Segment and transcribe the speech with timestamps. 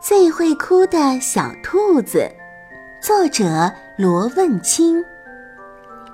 [0.00, 2.30] 最会哭的小兔子，
[3.02, 5.04] 作者罗问清。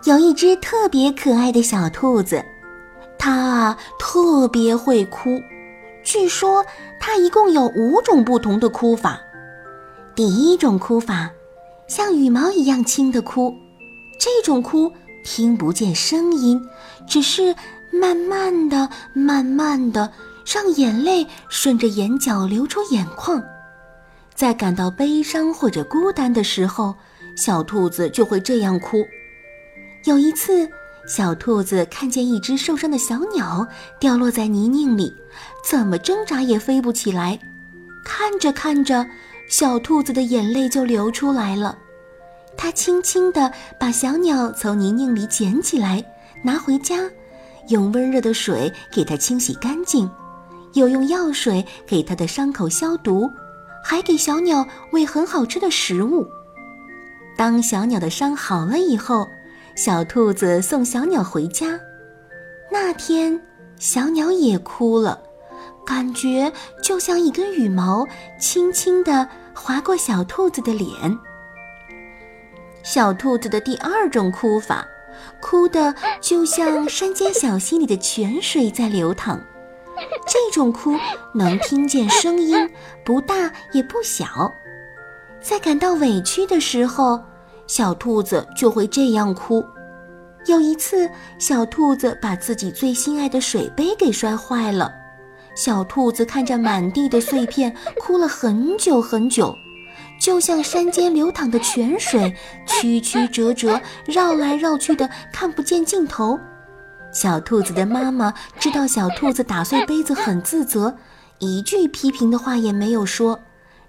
[0.05, 2.43] 有一只特别可爱的小兔子，
[3.19, 5.39] 它啊特别会哭。
[6.03, 6.65] 据说
[6.99, 9.21] 它一共有五种不同的哭法。
[10.15, 11.31] 第一种哭法，
[11.87, 13.55] 像羽毛一样轻的哭，
[14.19, 14.91] 这种哭
[15.23, 16.59] 听不见声音，
[17.07, 17.55] 只是
[17.93, 20.11] 慢慢的、慢慢的
[20.47, 23.43] 让眼泪顺着眼角流出眼眶。
[24.35, 26.95] 在感到悲伤或者孤单的时候，
[27.37, 29.05] 小兔子就会这样哭。
[30.05, 30.69] 有一次，
[31.07, 33.67] 小兔子看见一只受伤的小鸟
[34.01, 35.15] 掉落在泥泞里，
[35.65, 37.39] 怎么挣扎也飞不起来。
[38.05, 39.07] 看着看着，
[39.49, 41.79] 小兔子的眼泪就流出来了。
[42.57, 46.05] 它轻轻地把小鸟从泥泞里捡起来，
[46.43, 46.99] 拿回家，
[47.69, 50.11] 用温热的水给它清洗干净，
[50.75, 53.31] 又用药水给它的伤口消毒。
[53.87, 56.27] 还给小鸟喂很好吃的食物。
[57.37, 59.29] 当小鸟的伤好了以后，
[59.77, 61.79] 小兔子送小鸟回家。
[62.73, 63.39] 那天，
[63.79, 65.23] 小鸟也哭了，
[65.85, 66.51] 感觉
[66.83, 68.07] 就像一根羽毛
[68.41, 70.91] 轻轻地划过小兔子的脸。
[72.83, 74.87] 小兔子的第二种哭法，
[75.43, 79.39] 哭的就像山间小溪里的泉水在流淌。
[80.27, 80.97] 这种哭
[81.33, 82.69] 能听见声音，
[83.05, 84.53] 不大也不小。
[85.41, 87.21] 在感到委屈的时候，
[87.67, 89.65] 小兔子就会这样哭。
[90.47, 94.93] 有一次，小兔子把自己最心爱的水杯给摔坏了，
[95.55, 99.57] 小兔子看着满地的碎片，哭了很久很久，
[100.21, 102.35] 就像山间流淌的泉水，
[102.67, 106.39] 曲曲折折，绕来绕去的，看不见尽头。
[107.15, 110.95] 小兔子的妈妈知道小兔子打碎杯子很自责，
[111.39, 113.41] 一句批评的话也没有说，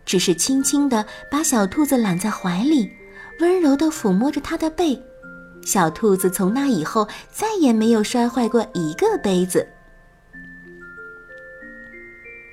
[0.06, 2.92] 只是轻轻地把小兔子揽在怀里，
[3.40, 5.02] 温柔地抚摸着它的背。
[5.66, 9.68] 小兔子从那以后再也没有摔坏过一个杯子。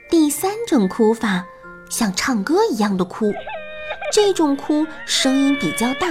[0.09, 1.45] 第三种哭法，
[1.91, 3.31] 像唱歌一样的哭，
[4.11, 6.09] 这种哭声音比较大。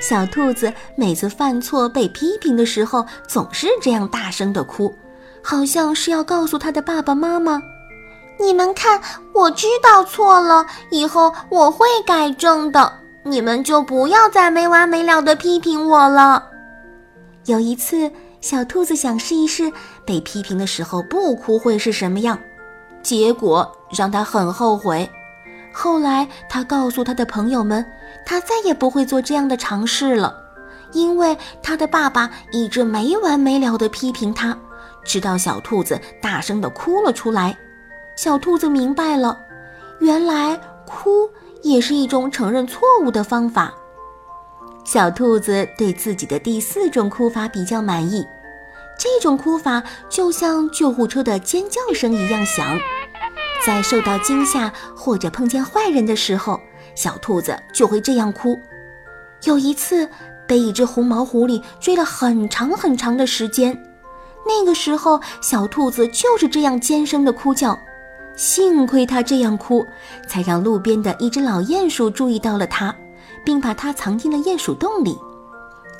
[0.00, 4.92] 小兔子每次犯错被批评的时候，总是这样大声的哭，
[5.42, 7.62] 好像是要告诉他的爸爸妈妈
[8.40, 8.98] ：“你们看，
[9.34, 12.90] 我知道错了，以后我会改正的。
[13.22, 16.42] 你们就不要再没完没了的批评我了。”
[17.44, 19.70] 有一次，小兔子想试一试
[20.06, 22.38] 被批评的时候不哭会是什么样，
[23.02, 25.08] 结果让他很后悔。
[25.72, 27.84] 后来，他告诉他的朋友们，
[28.26, 30.34] 他再也不会做这样的尝试了，
[30.92, 34.56] 因为他的爸爸一直没完没了地批评他，
[35.04, 37.56] 直到小兔子大声地哭了出来。
[38.16, 39.38] 小兔子明白了，
[40.00, 41.30] 原来哭
[41.62, 43.72] 也是一种承认错误的方法。
[44.84, 48.26] 小兔子对自己的第四种哭法比较满意，
[48.98, 52.76] 这种哭法就像救护车的尖叫声一样响。
[53.64, 56.60] 在受到惊吓或者碰见坏人的时候，
[56.94, 58.58] 小兔子就会这样哭。
[59.44, 60.08] 有一次，
[60.46, 63.80] 被一只红毛狐狸追了很长很长的时间，
[64.46, 67.78] 那个时候，小兔子就是这样尖声的哭叫。
[68.36, 69.84] 幸亏它这样哭，
[70.26, 72.94] 才让路边的一只老鼹鼠注意到了它，
[73.44, 75.18] 并把它藏进了鼹鼠洞里。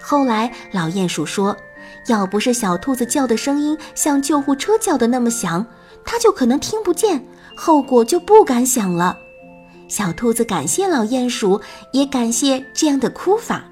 [0.01, 1.55] 后来，老鼹鼠说，
[2.07, 5.65] 要不是小兔子叫的声音像救护车叫的那么响，
[6.05, 7.27] 它就可能听不见。
[7.57, 9.17] 后果就不敢想了。
[9.89, 11.61] 小兔子感谢老鼹鼠，
[11.93, 13.65] 也感谢这样的哭法。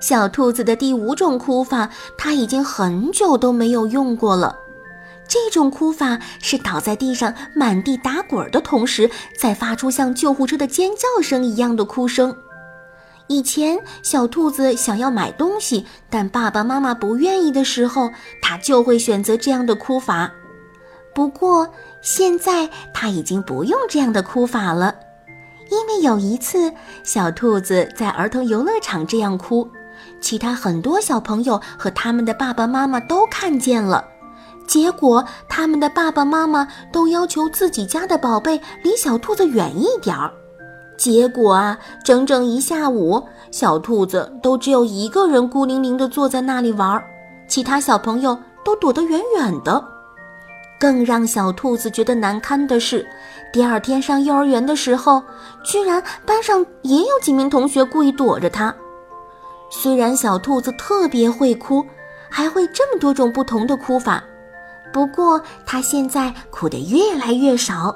[0.00, 4.56] 小兔子的第五种哭法，它已经很久都没有用过了。
[5.26, 12.36] 这种哭法是倒在地上满地打滚的同时，再发出像救护车的尖叫声一样的哭声。
[13.26, 18.10] 以前小兔子想要买东西，但爸爸妈妈不愿意的时候，
[18.42, 20.30] 它就会选择这样的哭法。
[21.14, 21.68] 不过
[22.02, 24.94] 现在他已经不用这样的哭法了，
[25.70, 26.72] 因为有一次
[27.02, 29.68] 小兔子在儿童游乐场这样哭，
[30.20, 34.04] 其他很多小朋友和他们的爸爸妈妈都看见了，
[34.66, 40.32] 结果他们的爸爸妈妈都要求自己家的宝贝离小兔子远一点儿，
[40.96, 47.02] 结果啊，整整一下午，小兔子都只有一个人孤零零地坐在那里玩，
[47.48, 49.84] 其他小朋友都躲得远远的。
[50.78, 53.06] 更让小兔子觉得难堪的是，
[53.52, 55.22] 第二天上幼儿园的时候，
[55.64, 58.74] 居然班上也有几名同学故意躲着它。
[59.70, 61.84] 虽然小兔子特别会哭，
[62.28, 64.22] 还会这么多种不同的哭法，
[64.92, 67.94] 不过它现在哭得越来越少，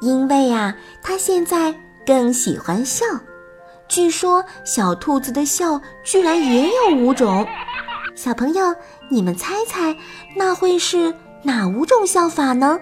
[0.00, 1.74] 因为啊，它现在
[2.06, 3.04] 更喜欢笑。
[3.86, 7.46] 据说小兔子的笑居然也有五种。
[8.14, 8.74] 小朋友，
[9.10, 9.96] 你们猜猜，
[10.36, 12.78] 那会是哪五种笑法呢？